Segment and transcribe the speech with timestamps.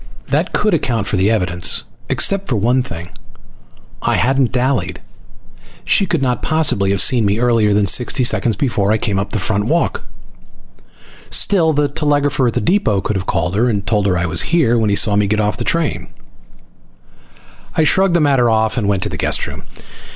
[0.29, 3.09] That could account for the evidence except for one thing.
[4.01, 4.99] I hadn't dallied.
[5.85, 9.31] She could not possibly have seen me earlier than sixty seconds before I came up
[9.31, 10.03] the front walk.
[11.29, 14.41] Still, the telegrapher at the depot could have called her and told her I was
[14.41, 16.07] here when he saw me get off the train.
[17.77, 19.65] I shrugged the matter off and went to the guest room.